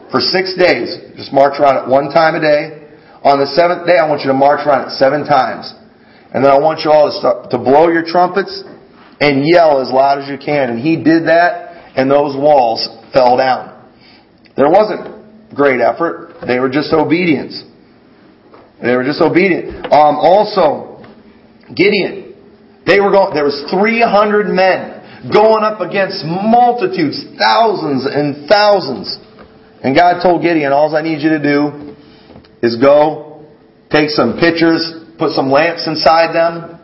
for 0.10 0.22
six 0.22 0.58
days. 0.58 1.14
Just 1.18 1.34
march 1.34 1.60
around 1.62 1.86
it 1.86 1.86
one 1.90 2.10
time 2.10 2.34
a 2.34 2.42
day. 2.42 2.90
On 3.22 3.38
the 3.38 3.46
seventh 3.46 3.86
day, 3.86 4.02
I 4.02 4.10
want 4.10 4.22
you 4.22 4.34
to 4.34 4.38
march 4.38 4.66
around 4.66 4.90
it 4.90 4.98
seven 4.98 5.26
times. 5.26 5.74
And 6.34 6.44
then 6.44 6.50
I 6.50 6.58
want 6.58 6.82
you 6.82 6.90
all 6.90 7.12
to, 7.12 7.16
start, 7.18 7.52
to 7.52 7.58
blow 7.58 7.90
your 7.90 8.02
trumpets 8.02 8.64
and 9.22 9.46
yell 9.46 9.82
as 9.82 9.94
loud 9.94 10.18
as 10.18 10.30
you 10.30 10.42
can. 10.42 10.74
And 10.74 10.80
he 10.80 10.98
did 10.98 11.30
that, 11.30 11.94
and 11.94 12.10
those 12.10 12.34
walls 12.34 12.90
fell 13.14 13.38
down. 13.38 13.71
There 14.56 14.70
wasn't 14.70 15.56
great 15.56 15.80
effort. 15.82 16.36
They 16.46 16.60
were 16.60 16.70
just 16.70 16.94
obedience. 16.94 17.64
They 18.82 18.96
were 18.96 19.04
just 19.04 19.22
obedient. 19.22 19.86
Um, 19.86 20.18
also, 20.18 21.06
Gideon. 21.76 22.36
They 22.86 23.00
were 23.00 23.12
going. 23.12 23.34
There 23.34 23.46
was 23.46 23.62
300 23.70 24.48
men 24.48 25.30
going 25.32 25.64
up 25.64 25.82
against 25.82 26.26
multitudes, 26.26 27.24
thousands 27.38 28.08
and 28.10 28.50
thousands. 28.50 29.20
And 29.84 29.96
God 29.96 30.22
told 30.22 30.42
Gideon, 30.42 30.74
"All 30.74 30.96
I 30.96 31.02
need 31.02 31.22
you 31.22 31.30
to 31.30 31.40
do 31.40 31.96
is 32.62 32.76
go 32.78 33.46
take 33.90 34.10
some 34.10 34.40
pictures, 34.40 34.82
put 35.18 35.32
some 35.32 35.52
lamps 35.52 35.86
inside 35.86 36.34
them. 36.34 36.80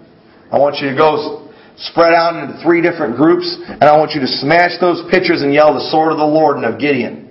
I 0.51 0.59
want 0.59 0.77
you 0.81 0.91
to 0.91 0.95
go 0.95 1.49
spread 1.77 2.13
out 2.13 2.35
into 2.35 2.61
three 2.61 2.81
different 2.81 3.17
groups, 3.17 3.57
and 3.67 3.83
I 3.83 3.97
want 3.97 4.11
you 4.11 4.21
to 4.21 4.27
smash 4.27 4.79
those 4.79 5.03
pictures 5.09 5.41
and 5.41 5.53
yell 5.53 5.73
the 5.73 5.89
sword 5.89 6.11
of 6.11 6.17
the 6.17 6.25
Lord 6.25 6.57
and 6.57 6.65
of 6.65 6.79
Gideon. 6.79 7.26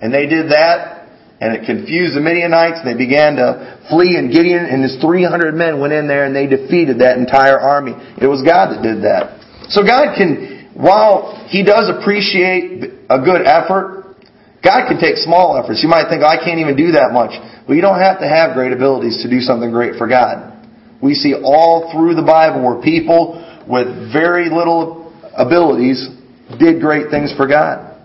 And 0.00 0.12
they 0.12 0.26
did 0.26 0.50
that, 0.50 1.08
and 1.40 1.56
it 1.56 1.66
confused 1.66 2.16
the 2.16 2.20
Midianites, 2.20 2.80
and 2.80 2.88
they 2.88 2.96
began 2.96 3.36
to 3.36 3.80
flee, 3.88 4.16
and 4.16 4.32
Gideon 4.32 4.64
and 4.64 4.82
his 4.82 4.96
300 5.00 5.54
men 5.54 5.80
went 5.80 5.92
in 5.92 6.08
there 6.08 6.24
and 6.24 6.36
they 6.36 6.46
defeated 6.46 7.00
that 7.00 7.18
entire 7.18 7.58
army. 7.58 7.92
It 8.20 8.26
was 8.26 8.40
God 8.42 8.72
that 8.72 8.82
did 8.82 9.04
that. 9.04 9.40
So 9.68 9.82
God 9.84 10.16
can, 10.16 10.72
while 10.74 11.46
He 11.48 11.64
does 11.64 11.88
appreciate 11.88 13.08
a 13.08 13.18
good 13.20 13.46
effort, 13.46 14.16
God 14.62 14.88
can 14.88 15.00
take 15.00 15.16
small 15.16 15.56
efforts. 15.56 15.80
You 15.82 15.88
might 15.88 16.08
think, 16.10 16.22
oh, 16.22 16.28
I 16.28 16.36
can't 16.36 16.60
even 16.60 16.76
do 16.76 16.92
that 16.92 17.12
much. 17.12 17.32
Well, 17.66 17.76
you 17.76 17.80
don't 17.80 18.00
have 18.00 18.20
to 18.20 18.28
have 18.28 18.52
great 18.52 18.72
abilities 18.72 19.22
to 19.22 19.30
do 19.30 19.40
something 19.40 19.70
great 19.70 19.96
for 19.96 20.06
God. 20.06 20.52
We 21.00 21.14
see 21.14 21.32
all 21.32 21.90
through 21.92 22.14
the 22.14 22.26
Bible 22.26 22.60
where 22.60 22.82
people 22.82 23.40
with 23.64 24.12
very 24.12 24.50
little 24.50 25.16
abilities 25.32 26.08
did 26.58 26.80
great 26.82 27.08
things 27.08 27.32
for 27.36 27.46
God. 27.46 27.96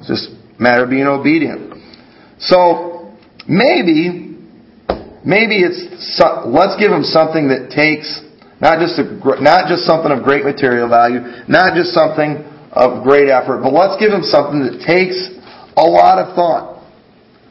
It's 0.00 0.08
just 0.08 0.37
matter 0.58 0.84
of 0.84 0.90
being 0.90 1.06
obedient. 1.06 1.74
So 2.38 3.14
maybe, 3.46 4.36
maybe 5.24 5.62
it's 5.62 5.80
let's 6.46 6.78
give 6.78 6.90
them 6.90 7.02
something 7.02 7.48
that 7.48 7.70
takes 7.74 8.06
not 8.60 8.82
just 8.82 8.98
a, 8.98 9.06
not 9.38 9.70
just 9.70 9.86
something 9.86 10.10
of 10.10 10.22
great 10.22 10.44
material 10.44 10.88
value, 10.88 11.22
not 11.46 11.78
just 11.78 11.94
something 11.94 12.42
of 12.74 13.02
great 13.02 13.30
effort, 13.30 13.62
but 13.62 13.70
let's 13.70 13.98
give 14.02 14.10
them 14.10 14.26
something 14.26 14.66
that 14.66 14.82
takes 14.82 15.16
a 15.78 15.86
lot 15.86 16.18
of 16.18 16.34
thought. 16.34 16.82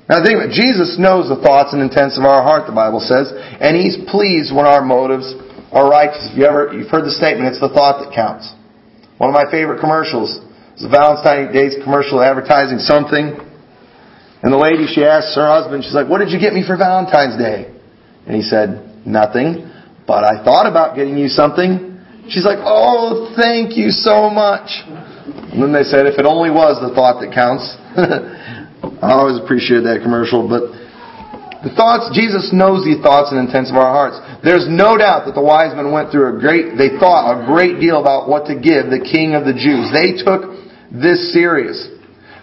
Now 0.08 0.24
think 0.24 0.40
about 0.40 0.52
it. 0.52 0.56
Jesus 0.56 0.96
knows 1.00 1.28
the 1.28 1.40
thoughts 1.40 1.76
and 1.76 1.84
intents 1.84 2.16
of 2.16 2.24
our 2.24 2.44
heart, 2.44 2.68
the 2.68 2.76
Bible 2.76 3.04
says, 3.04 3.32
and 3.60 3.76
He's 3.76 4.00
pleased 4.08 4.56
when 4.56 4.64
our 4.64 4.84
motives 4.84 5.28
are 5.72 5.88
righteous. 5.88 6.32
If 6.32 6.40
you 6.40 6.48
ever, 6.48 6.72
you've 6.72 6.92
heard 6.92 7.04
the 7.04 7.16
statement, 7.16 7.52
it's 7.52 7.60
the 7.60 7.72
thought 7.72 8.04
that 8.04 8.16
counts. 8.16 8.48
One 9.20 9.32
of 9.32 9.36
my 9.36 9.52
favorite 9.52 9.80
commercials 9.80 10.40
the 10.78 10.90
Valentine's 10.90 11.54
Day 11.54 11.74
commercial 11.82 12.22
advertising 12.22 12.80
something. 12.80 13.34
And 14.44 14.54
the 14.54 14.62
lady, 14.62 14.86
she 14.86 15.02
asks 15.04 15.34
her 15.34 15.50
husband, 15.50 15.84
she's 15.84 15.98
like, 15.98 16.08
what 16.08 16.22
did 16.22 16.30
you 16.30 16.40
get 16.40 16.54
me 16.54 16.62
for 16.62 16.78
Valentine's 16.78 17.38
Day? 17.38 17.74
And 18.30 18.36
he 18.36 18.46
said, 18.46 19.02
nothing, 19.06 19.66
but 20.06 20.24
I 20.24 20.44
thought 20.46 20.70
about 20.70 20.96
getting 20.96 21.18
you 21.18 21.28
something. 21.28 21.98
She's 22.30 22.46
like, 22.46 22.60
oh, 22.62 23.34
thank 23.40 23.80
you 23.80 23.90
so 23.90 24.30
much. 24.30 24.70
And 24.86 25.64
then 25.64 25.74
they 25.74 25.84
said, 25.84 26.06
if 26.06 26.20
it 26.20 26.28
only 26.28 26.52
was 26.52 26.78
the 26.84 26.94
thought 26.94 27.24
that 27.24 27.34
counts. 27.34 27.66
I 29.02 29.18
always 29.18 29.42
appreciate 29.42 29.90
that 29.90 30.06
commercial, 30.06 30.46
but 30.46 30.70
the 31.66 31.74
thoughts, 31.74 32.14
Jesus 32.14 32.54
knows 32.54 32.86
the 32.86 33.02
thoughts 33.02 33.34
and 33.34 33.42
intents 33.42 33.74
of 33.74 33.78
our 33.82 33.90
hearts. 33.90 34.22
There's 34.46 34.70
no 34.70 34.94
doubt 34.94 35.26
that 35.26 35.34
the 35.34 35.42
wise 35.42 35.74
men 35.74 35.90
went 35.90 36.14
through 36.14 36.38
a 36.38 36.40
great, 36.40 36.78
they 36.78 36.94
thought 37.02 37.34
a 37.34 37.50
great 37.50 37.82
deal 37.82 37.98
about 37.98 38.30
what 38.30 38.46
to 38.54 38.54
give 38.54 38.94
the 38.94 39.02
king 39.02 39.34
of 39.34 39.42
the 39.50 39.58
Jews. 39.58 39.90
They 39.90 40.14
took 40.22 40.67
this 40.92 41.34
serious. 41.34 41.78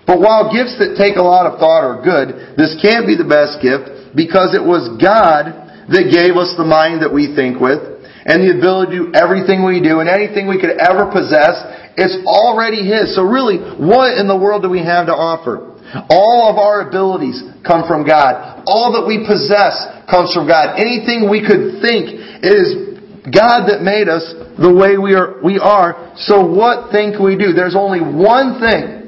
But 0.07 0.21
while 0.21 0.53
gifts 0.53 0.77
that 0.79 1.01
take 1.01 1.17
a 1.17 1.25
lot 1.25 1.49
of 1.49 1.59
thought 1.59 1.81
are 1.81 2.05
good, 2.05 2.57
this 2.61 2.77
can't 2.81 3.09
be 3.09 3.17
the 3.17 3.29
best 3.29 3.65
gift 3.65 4.13
because 4.13 4.53
it 4.53 4.61
was 4.61 5.01
God 5.01 5.65
that 5.89 6.13
gave 6.13 6.37
us 6.37 6.53
the 6.57 6.65
mind 6.65 7.01
that 7.01 7.13
we 7.13 7.33
think 7.33 7.57
with 7.57 7.81
and 8.25 8.41
the 8.41 8.57
ability 8.57 8.97
to 8.97 9.09
do 9.09 9.13
everything 9.13 9.65
we 9.65 9.81
do 9.81 10.01
and 10.01 10.09
anything 10.09 10.49
we 10.49 10.61
could 10.61 10.77
ever 10.77 11.09
possess. 11.13 11.57
It's 11.97 12.21
already 12.25 12.85
His. 12.85 13.17
So 13.17 13.25
really, 13.25 13.61
what 13.61 14.17
in 14.17 14.29
the 14.29 14.37
world 14.37 14.65
do 14.65 14.69
we 14.69 14.85
have 14.85 15.09
to 15.09 15.17
offer? 15.17 15.73
All 16.09 16.49
of 16.49 16.57
our 16.57 16.89
abilities 16.89 17.41
come 17.63 17.87
from 17.87 18.09
God. 18.09 18.65
All 18.67 18.97
that 18.97 19.05
we 19.05 19.25
possess 19.29 19.77
comes 20.09 20.33
from 20.33 20.49
God. 20.49 20.81
Anything 20.81 21.29
we 21.29 21.45
could 21.45 21.81
think 21.85 22.17
is 22.43 22.94
God 23.25 23.73
that 23.73 23.81
made 23.81 24.09
us 24.09 24.25
the 24.61 24.69
way 24.69 25.01
we 25.01 25.17
are, 25.17 25.41
we 25.41 25.59
are. 25.59 26.13
So 26.17 26.45
what 26.45 26.93
thing 26.93 27.17
can 27.17 27.25
we 27.25 27.37
do? 27.41 27.57
There's 27.57 27.77
only 27.77 28.01
one 28.05 28.61
thing 28.61 29.05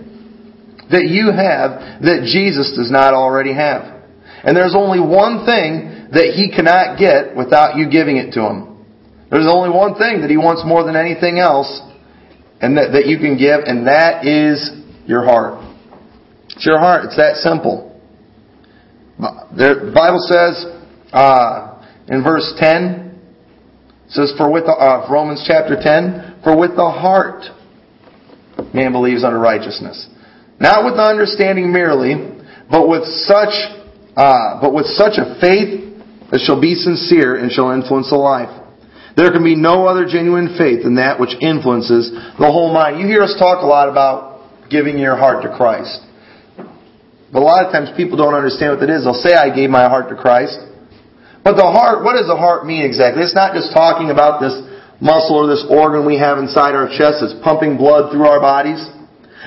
that 0.88 1.04
you 1.04 1.28
have 1.28 2.00
that 2.00 2.24
Jesus 2.24 2.72
does 2.76 2.90
not 2.90 3.12
already 3.12 3.52
have. 3.52 3.96
And 4.40 4.56
there's 4.56 4.74
only 4.74 5.00
one 5.00 5.44
thing 5.44 6.08
that 6.16 6.32
He 6.32 6.48
cannot 6.48 6.96
get 6.96 7.36
without 7.36 7.76
you 7.76 7.90
giving 7.90 8.16
it 8.16 8.32
to 8.38 8.40
Him. 8.40 8.80
There's 9.28 9.50
only 9.50 9.68
one 9.68 10.00
thing 10.00 10.22
that 10.22 10.30
He 10.30 10.38
wants 10.38 10.62
more 10.64 10.84
than 10.84 10.96
anything 10.96 11.38
else 11.38 11.68
and 12.60 12.78
that, 12.78 12.96
that 12.96 13.06
you 13.06 13.18
can 13.18 13.36
give, 13.36 13.68
and 13.68 13.86
that 13.86 14.24
is 14.24 14.70
your 15.04 15.24
heart. 15.24 15.60
It's 16.56 16.64
your 16.64 16.78
heart. 16.78 17.04
It's 17.04 17.16
that 17.16 17.36
simple. 17.36 18.00
The 19.18 19.92
Bible 19.92 20.24
says 20.24 20.64
uh, 21.12 21.82
in 22.08 22.22
verse 22.22 22.54
10, 22.58 23.05
says, 24.08 24.32
for 24.36 24.50
with 24.50 24.64
the, 24.64 24.72
uh, 24.72 25.08
Romans 25.10 25.44
chapter 25.46 25.76
10, 25.80 26.42
for 26.44 26.56
with 26.56 26.76
the 26.76 26.90
heart 26.90 27.44
man 28.72 28.92
believes 28.92 29.24
unto 29.24 29.36
righteousness. 29.36 30.08
Not 30.60 30.84
with 30.84 30.94
the 30.94 31.02
understanding 31.02 31.72
merely, 31.72 32.14
but 32.70 32.88
with 32.88 33.04
such, 33.26 33.52
uh, 34.16 34.60
but 34.60 34.72
with 34.72 34.86
such 34.86 35.18
a 35.18 35.36
faith 35.40 35.84
that 36.30 36.40
shall 36.40 36.60
be 36.60 36.74
sincere 36.74 37.36
and 37.36 37.52
shall 37.52 37.70
influence 37.70 38.10
the 38.10 38.16
life. 38.16 38.50
There 39.16 39.30
can 39.32 39.44
be 39.44 39.56
no 39.56 39.86
other 39.86 40.04
genuine 40.04 40.56
faith 40.58 40.84
than 40.84 40.96
that 40.96 41.18
which 41.18 41.32
influences 41.40 42.12
the 42.38 42.50
whole 42.52 42.72
mind. 42.72 43.00
You 43.00 43.06
hear 43.06 43.22
us 43.22 43.34
talk 43.38 43.62
a 43.62 43.66
lot 43.66 43.88
about 43.88 44.68
giving 44.68 44.98
your 44.98 45.16
heart 45.16 45.42
to 45.44 45.56
Christ. 45.56 46.04
But 47.32 47.40
a 47.40 47.46
lot 47.46 47.64
of 47.64 47.72
times 47.72 47.88
people 47.96 48.16
don't 48.16 48.34
understand 48.34 48.72
what 48.72 48.80
that 48.80 48.90
is. 48.90 49.04
They'll 49.04 49.14
say, 49.14 49.34
I 49.34 49.54
gave 49.54 49.70
my 49.70 49.88
heart 49.88 50.08
to 50.10 50.16
Christ. 50.16 50.58
But 51.46 51.54
the 51.54 51.70
heart, 51.70 52.02
what 52.02 52.18
does 52.18 52.26
the 52.26 52.34
heart 52.34 52.66
mean 52.66 52.82
exactly? 52.82 53.22
It's 53.22 53.38
not 53.38 53.54
just 53.54 53.70
talking 53.70 54.10
about 54.10 54.42
this 54.42 54.50
muscle 54.98 55.38
or 55.38 55.46
this 55.46 55.62
organ 55.70 56.02
we 56.02 56.18
have 56.18 56.42
inside 56.42 56.74
our 56.74 56.90
chest 56.90 57.22
that's 57.22 57.38
pumping 57.38 57.78
blood 57.78 58.10
through 58.10 58.26
our 58.26 58.42
bodies. 58.42 58.82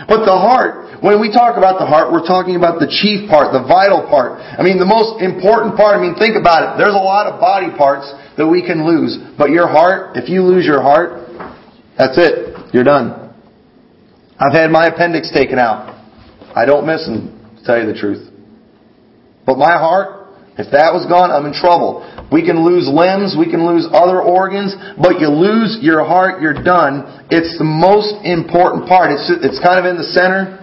But 0.07 0.23
the 0.23 0.39
heart, 0.39 1.03
when 1.03 1.19
we 1.19 1.27
talk 1.27 1.59
about 1.59 1.75
the 1.75 1.83
heart, 1.83 2.15
we're 2.15 2.23
talking 2.23 2.55
about 2.55 2.79
the 2.79 2.87
chief 2.87 3.27
part, 3.27 3.51
the 3.51 3.67
vital 3.67 4.07
part. 4.07 4.39
I 4.39 4.63
mean, 4.63 4.79
the 4.79 4.87
most 4.87 5.19
important 5.19 5.75
part. 5.75 5.91
I 5.91 5.99
mean, 5.99 6.15
think 6.15 6.39
about 6.39 6.63
it. 6.63 6.69
There's 6.79 6.95
a 6.95 7.03
lot 7.03 7.27
of 7.27 7.35
body 7.35 7.67
parts 7.75 8.07
that 8.39 8.47
we 8.47 8.63
can 8.63 8.87
lose. 8.87 9.19
But 9.35 9.51
your 9.51 9.67
heart, 9.67 10.15
if 10.15 10.31
you 10.31 10.47
lose 10.47 10.63
your 10.63 10.79
heart, 10.79 11.27
that's 11.99 12.15
it. 12.15 12.55
You're 12.71 12.87
done. 12.87 13.35
I've 14.39 14.55
had 14.55 14.71
my 14.71 14.87
appendix 14.87 15.35
taken 15.35 15.59
out. 15.59 15.91
I 16.55 16.63
don't 16.63 16.87
miss 16.87 17.03
them 17.03 17.35
to 17.59 17.63
tell 17.67 17.75
you 17.75 17.91
the 17.91 17.99
truth. 17.99 18.23
But 19.43 19.59
my 19.59 19.75
heart, 19.75 20.18
if 20.59 20.75
that 20.75 20.91
was 20.91 21.07
gone, 21.07 21.31
I'm 21.31 21.47
in 21.47 21.55
trouble. 21.55 22.03
We 22.27 22.43
can 22.43 22.67
lose 22.67 22.83
limbs, 22.83 23.39
we 23.39 23.47
can 23.47 23.63
lose 23.63 23.87
other 23.95 24.19
organs, 24.19 24.75
but 24.99 25.23
you 25.23 25.31
lose 25.31 25.79
your 25.79 26.03
heart, 26.03 26.43
you're 26.43 26.59
done. 26.59 27.07
It's 27.31 27.55
the 27.55 27.63
most 27.63 28.19
important 28.27 28.91
part. 28.91 29.15
It's, 29.15 29.31
it's 29.31 29.57
kind 29.63 29.79
of 29.79 29.87
in 29.87 29.95
the 29.95 30.05
center, 30.11 30.59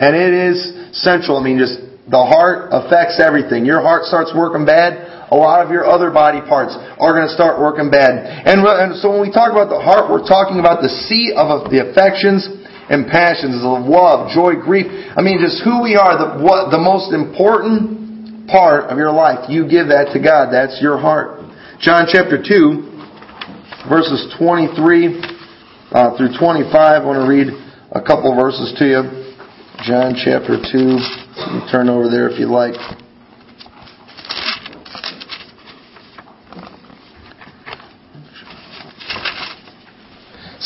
and 0.00 0.16
it 0.16 0.32
is 0.32 0.56
central. 0.96 1.36
I 1.36 1.44
mean, 1.44 1.60
just 1.60 1.84
the 2.08 2.24
heart 2.24 2.72
affects 2.72 3.20
everything. 3.20 3.68
Your 3.68 3.84
heart 3.84 4.08
starts 4.08 4.32
working 4.32 4.64
bad, 4.64 5.28
a 5.28 5.36
lot 5.36 5.60
of 5.60 5.68
your 5.68 5.84
other 5.84 6.08
body 6.08 6.40
parts 6.40 6.72
are 6.72 7.12
going 7.12 7.28
to 7.28 7.34
start 7.36 7.60
working 7.60 7.92
bad. 7.92 8.16
And, 8.46 8.64
and 8.64 8.96
so 9.02 9.12
when 9.12 9.20
we 9.20 9.28
talk 9.28 9.52
about 9.52 9.68
the 9.68 9.82
heart, 9.82 10.08
we're 10.08 10.24
talking 10.24 10.64
about 10.64 10.80
the 10.80 10.90
seat 11.10 11.36
of 11.36 11.68
the 11.68 11.82
affections 11.82 12.46
and 12.88 13.10
passions 13.10 13.60
of 13.60 13.84
love, 13.84 14.30
joy, 14.30 14.56
grief. 14.56 14.86
I 15.12 15.20
mean, 15.20 15.42
just 15.42 15.60
who 15.66 15.82
we 15.82 15.98
are, 15.98 16.14
the, 16.14 16.28
what, 16.38 16.70
the 16.70 16.78
most 16.78 17.10
important 17.10 18.05
part 18.46 18.90
of 18.90 18.98
your 18.98 19.12
life. 19.12 19.48
You 19.48 19.68
give 19.68 19.88
that 19.88 20.10
to 20.14 20.22
God. 20.22 20.50
That's 20.50 20.80
your 20.80 20.98
heart. 20.98 21.40
John 21.80 22.06
chapter 22.10 22.42
2, 22.42 23.88
verses 23.88 24.34
23 24.38 25.20
uh, 25.92 26.16
through 26.16 26.38
25. 26.38 26.72
I 26.74 27.04
want 27.04 27.20
to 27.20 27.28
read 27.28 27.52
a 27.92 28.00
couple 28.00 28.34
verses 28.34 28.74
to 28.78 28.84
you. 28.84 29.02
John 29.84 30.14
chapter 30.16 30.56
2. 30.56 30.78
You 30.78 31.60
turn 31.70 31.88
over 31.88 32.08
there 32.08 32.28
if 32.28 32.40
you 32.40 32.46
like. 32.46 32.74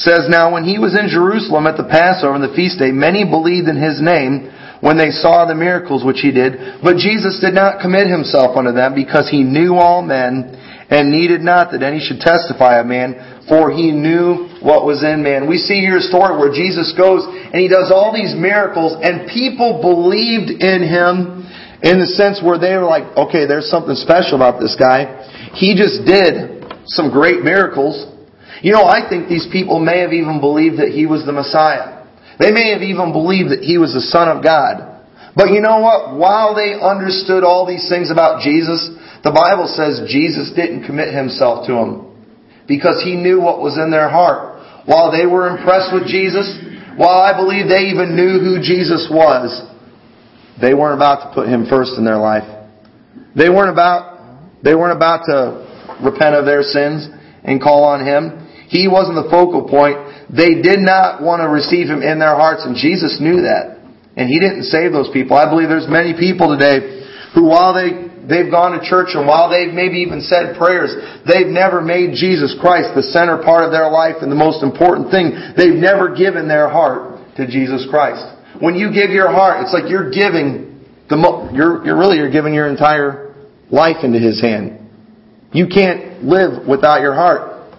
says, 0.01 0.27
Now 0.29 0.53
when 0.53 0.65
he 0.65 0.79
was 0.79 0.97
in 0.99 1.09
Jerusalem 1.09 1.67
at 1.67 1.77
the 1.77 1.85
Passover 1.85 2.35
and 2.35 2.45
the 2.45 2.57
feast 2.57 2.79
day, 2.79 2.91
many 2.91 3.25
believed 3.29 3.69
in 3.69 3.77
his 3.77 4.01
name 4.01 4.49
when 4.81 4.97
they 4.97 5.11
saw 5.11 5.45
the 5.45 5.55
miracles 5.55 6.05
which 6.05 6.21
he 6.21 6.33
did. 6.33 6.83
But 6.83 6.97
Jesus 6.97 7.41
did 7.41 7.55
not 7.55 7.81
commit 7.81 8.09
himself 8.09 8.57
unto 8.57 8.73
them 8.73 8.95
because 8.95 9.29
he 9.29 9.45
knew 9.45 9.75
all 9.77 10.03
men 10.03 10.57
and 10.91 11.13
needed 11.13 11.41
not 11.41 11.71
that 11.73 11.83
any 11.83 12.01
should 12.01 12.19
testify 12.19 12.81
of 12.81 12.87
man, 12.87 13.45
for 13.47 13.71
he 13.71 13.93
knew 13.93 14.49
what 14.59 14.85
was 14.85 15.05
in 15.05 15.23
man. 15.23 15.49
We 15.49 15.59
see 15.59 15.81
here 15.81 15.99
a 15.99 16.03
story 16.03 16.35
where 16.37 16.51
Jesus 16.51 16.93
goes 16.97 17.25
and 17.25 17.61
he 17.61 17.69
does 17.69 17.93
all 17.95 18.13
these 18.13 18.35
miracles 18.35 18.99
and 18.99 19.31
people 19.31 19.79
believed 19.81 20.51
in 20.51 20.83
him 20.83 21.47
in 21.83 22.01
the 22.01 22.11
sense 22.19 22.43
where 22.43 22.59
they 22.59 22.75
were 22.77 22.89
like, 22.89 23.07
okay, 23.17 23.47
there's 23.47 23.71
something 23.71 23.95
special 23.95 24.35
about 24.35 24.59
this 24.59 24.75
guy. 24.75 25.29
He 25.55 25.79
just 25.79 26.05
did 26.05 26.67
some 26.87 27.11
great 27.11 27.43
miracles 27.45 28.11
you 28.63 28.73
know, 28.73 28.85
I 28.85 29.09
think 29.09 29.29
these 29.29 29.49
people 29.51 29.81
may 29.81 30.01
have 30.01 30.13
even 30.13 30.41
believed 30.41 30.79
that 30.79 30.89
he 30.89 31.07
was 31.07 31.25
the 31.25 31.33
Messiah. 31.33 32.00
They 32.41 32.51
may 32.51 32.73
have 32.73 32.81
even 32.81 33.13
believed 33.13 33.53
that 33.53 33.61
he 33.61 33.77
was 33.77 33.93
the 33.93 34.01
Son 34.01 34.33
of 34.33 34.43
God. 34.43 35.05
But 35.37 35.53
you 35.53 35.61
know 35.61 35.79
what? 35.85 36.17
While 36.17 36.57
they 36.57 36.73
understood 36.73 37.45
all 37.45 37.69
these 37.69 37.87
things 37.89 38.11
about 38.11 38.41
Jesus, 38.43 38.89
The 39.23 39.37
Bible 39.37 39.69
says 39.69 40.09
Jesus 40.09 40.51
didn't 40.57 40.87
commit 40.87 41.13
himself 41.13 41.67
to 41.67 41.73
them 41.77 42.09
because 42.67 43.03
he 43.05 43.17
knew 43.17 43.41
what 43.41 43.61
was 43.61 43.77
in 43.77 43.91
their 43.91 44.09
heart. 44.09 44.65
While 44.87 45.13
they 45.13 45.27
were 45.27 45.49
impressed 45.53 45.93
with 45.93 46.09
Jesus, 46.09 46.49
while 46.97 47.21
I 47.21 47.37
believe 47.37 47.69
they 47.69 47.93
even 47.93 48.17
knew 48.17 48.41
who 48.41 48.65
Jesus 48.65 49.13
was, 49.13 49.53
they 50.61 50.73
weren't 50.73 50.97
about 50.97 51.29
to 51.29 51.35
put 51.35 51.49
him 51.49 51.67
first 51.69 51.93
in 51.99 52.05
their 52.05 52.17
life. 52.17 52.49
They 53.37 53.49
weren't 53.49 53.71
about, 53.71 54.41
they 54.65 54.75
weren't 54.75 54.97
about 54.97 55.29
to 55.29 55.69
repent 56.03 56.35
of 56.35 56.47
their 56.47 56.63
sins 56.63 57.09
and 57.45 57.61
call 57.61 57.85
on 57.85 58.05
him. 58.05 58.49
He 58.69 58.89
wasn't 58.89 59.21
the 59.21 59.29
focal 59.31 59.69
point. 59.69 60.20
They 60.31 60.63
did 60.63 60.79
not 60.79 61.23
want 61.23 61.43
to 61.43 61.51
receive 61.51 61.91
him 61.91 62.07
in 62.07 62.23
their 62.23 62.39
hearts, 62.39 62.63
and 62.63 62.79
Jesus 62.79 63.19
knew 63.19 63.43
that. 63.43 63.83
And 64.15 64.31
he 64.31 64.39
didn't 64.39 64.71
save 64.71 64.93
those 64.95 65.11
people. 65.11 65.37
I 65.37 65.51
believe 65.51 65.69
there's 65.69 65.91
many 65.91 66.15
people 66.15 66.55
today 66.55 67.03
who, 67.35 67.51
while 67.51 67.75
they 67.75 68.11
they've 68.31 68.51
gone 68.51 68.79
to 68.79 68.83
church 68.87 69.19
and 69.19 69.27
while 69.27 69.51
they've 69.51 69.75
maybe 69.75 70.07
even 70.07 70.23
said 70.23 70.55
prayers, 70.55 70.95
they've 71.27 71.51
never 71.51 71.83
made 71.83 72.15
Jesus 72.15 72.55
Christ 72.61 72.95
the 72.95 73.03
center 73.03 73.43
part 73.43 73.65
of 73.65 73.75
their 73.75 73.91
life 73.91 74.23
and 74.23 74.31
the 74.31 74.39
most 74.39 74.63
important 74.63 75.11
thing. 75.11 75.35
They've 75.59 75.75
never 75.75 76.15
given 76.15 76.47
their 76.47 76.69
heart 76.71 77.19
to 77.37 77.47
Jesus 77.47 77.87
Christ. 77.91 78.23
When 78.63 78.75
you 78.75 78.95
give 78.95 79.11
your 79.11 79.31
heart, 79.33 79.63
it's 79.67 79.75
like 79.75 79.91
you're 79.91 80.11
giving 80.11 80.85
the 81.09 81.17
mo- 81.17 81.51
you're, 81.51 81.85
you're 81.85 81.99
really 81.99 82.19
you're 82.19 82.31
giving 82.31 82.55
your 82.55 82.69
entire 82.69 83.35
life 83.71 84.05
into 84.05 84.19
His 84.19 84.41
hand. 84.41 84.79
You 85.53 85.67
can't 85.67 86.23
live 86.23 86.67
without 86.69 87.01
your 87.01 87.15
heart. 87.15 87.75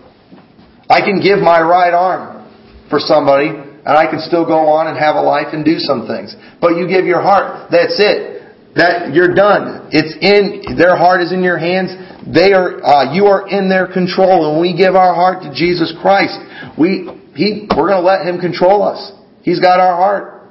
I 0.90 1.00
can 1.00 1.22
give 1.24 1.40
my 1.40 1.62
right 1.62 1.94
arm 1.94 2.31
for 2.92 3.00
somebody 3.00 3.72
and 3.82 3.98
I 3.98 4.06
can 4.06 4.22
still 4.22 4.46
go 4.46 4.78
on 4.78 4.86
and 4.86 4.98
have 4.98 5.16
a 5.18 5.22
life 5.26 5.58
and 5.58 5.66
do 5.66 5.82
some 5.82 6.06
things. 6.06 6.38
But 6.62 6.78
you 6.78 6.86
give 6.86 7.06
your 7.06 7.22
heart, 7.22 7.72
that's 7.74 7.98
it. 7.98 8.46
That 8.78 9.12
you're 9.12 9.34
done. 9.34 9.90
It's 9.92 10.16
in 10.22 10.78
their 10.78 10.96
heart 10.96 11.20
is 11.20 11.34
in 11.34 11.44
your 11.44 11.58
hands. 11.58 11.92
They 12.24 12.54
are 12.54 12.80
uh, 12.80 13.12
you 13.12 13.28
are 13.28 13.44
in 13.50 13.68
their 13.68 13.84
control. 13.84 14.48
And 14.48 14.56
when 14.56 14.62
we 14.64 14.72
give 14.72 14.96
our 14.96 15.12
heart 15.12 15.44
to 15.44 15.52
Jesus 15.52 15.92
Christ, 16.00 16.40
we 16.80 17.04
he 17.36 17.68
we're 17.68 17.92
going 17.92 18.00
to 18.00 18.08
let 18.08 18.24
Him 18.24 18.40
control 18.40 18.80
us. 18.80 19.12
He's 19.44 19.60
got 19.60 19.84
our 19.84 19.98
heart. 19.98 20.48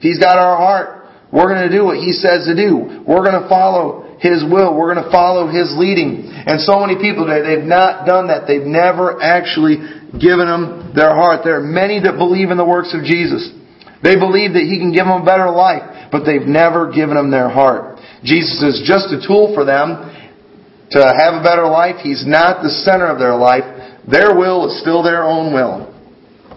He's 0.00 0.16
got 0.16 0.38
our 0.40 0.56
heart. 0.56 1.04
We're 1.32 1.52
going 1.52 1.68
to 1.68 1.74
do 1.76 1.84
what 1.84 2.00
He 2.00 2.16
says 2.16 2.48
to 2.48 2.56
do. 2.56 3.04
We're 3.04 3.20
going 3.20 3.36
to 3.36 3.44
follow 3.44 4.16
His 4.24 4.40
will. 4.40 4.72
We're 4.72 4.94
going 4.94 5.04
to 5.04 5.12
follow 5.12 5.44
His 5.44 5.68
leading. 5.76 6.24
And 6.24 6.64
so 6.64 6.80
many 6.80 6.96
people 6.96 7.28
today, 7.28 7.44
they've 7.44 7.68
not 7.68 8.08
done 8.08 8.28
that. 8.28 8.48
They've 8.48 8.64
never 8.64 9.20
actually 9.20 9.84
given 10.20 10.46
them 10.46 10.92
their 10.94 11.14
heart. 11.14 11.42
There 11.44 11.56
are 11.56 11.64
many 11.64 12.00
that 12.00 12.16
believe 12.16 12.50
in 12.50 12.56
the 12.56 12.64
works 12.64 12.94
of 12.94 13.04
Jesus. 13.04 13.50
They 14.02 14.16
believe 14.16 14.52
that 14.52 14.68
He 14.68 14.78
can 14.78 14.92
give 14.92 15.06
them 15.06 15.22
a 15.22 15.24
better 15.24 15.50
life, 15.50 16.10
but 16.12 16.24
they've 16.24 16.46
never 16.46 16.92
given 16.92 17.16
them 17.16 17.30
their 17.30 17.48
heart. 17.48 17.98
Jesus 18.22 18.62
is 18.62 18.84
just 18.86 19.12
a 19.12 19.20
tool 19.26 19.52
for 19.54 19.64
them 19.64 20.12
to 20.90 21.00
have 21.00 21.40
a 21.40 21.42
better 21.42 21.66
life. 21.66 21.96
He's 22.02 22.24
not 22.26 22.62
the 22.62 22.70
center 22.70 23.06
of 23.06 23.18
their 23.18 23.34
life. 23.34 23.64
Their 24.10 24.36
will 24.36 24.68
is 24.68 24.80
still 24.80 25.02
their 25.02 25.24
own 25.24 25.52
will. 25.52 25.90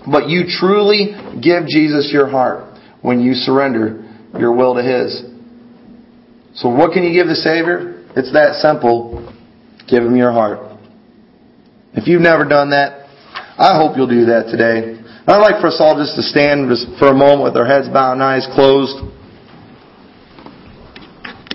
But 0.09 0.29
you 0.29 0.43
truly 0.47 1.15
give 1.41 1.67
Jesus 1.67 2.11
your 2.11 2.29
heart 2.29 2.79
when 3.01 3.19
you 3.19 3.33
surrender 3.33 4.03
your 4.37 4.55
will 4.55 4.75
to 4.75 4.83
His. 4.83 5.23
So 6.55 6.69
what 6.69 6.91
can 6.91 7.03
you 7.03 7.13
give 7.13 7.27
the 7.27 7.35
Savior? 7.35 8.05
It's 8.15 8.31
that 8.33 8.59
simple. 8.61 9.33
Give 9.89 10.03
Him 10.03 10.15
your 10.15 10.31
heart. 10.31 10.59
If 11.93 12.07
you've 12.07 12.21
never 12.21 12.43
done 12.47 12.71
that, 12.71 12.96
I 13.57 13.73
hope 13.75 13.97
you'll 13.97 14.05
do 14.05 14.25
that 14.29 14.53
today. 14.53 15.01
I'd 15.25 15.41
like 15.41 15.59
for 15.59 15.67
us 15.67 15.81
all 15.81 15.97
just 15.97 16.15
to 16.15 16.21
stand 16.21 16.69
for 17.01 17.09
a 17.09 17.17
moment 17.17 17.43
with 17.43 17.57
our 17.57 17.65
heads 17.65 17.89
bowed 17.89 18.13
and 18.13 18.23
eyes 18.23 18.47
closed. 18.53 19.01